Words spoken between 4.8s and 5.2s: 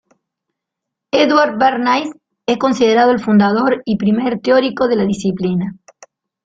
de la